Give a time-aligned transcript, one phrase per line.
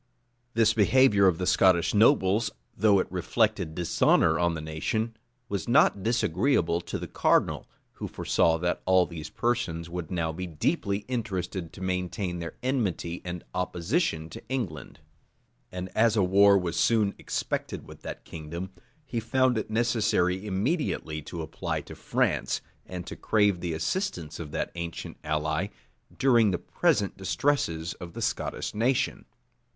[0.01, 0.53] [*]* Buchanan, lib.
[0.53, 0.55] xv.
[0.55, 5.15] This behavior of the Scottish nobles, though it reflected dishonor on the nation,
[5.47, 10.47] was not disagreeable to the cardinal, who foresaw that all these persons would now be
[10.47, 15.01] deeply interested to maintain their enmity and opposition to England.
[15.71, 18.71] And as a war was soon expected with that kingdom,
[19.05, 24.49] he found it necessary immediately to apply to France, and to crave the assistance of
[24.49, 25.67] that ancient ally,
[26.17, 29.25] during the present distresses of the Scottish nation.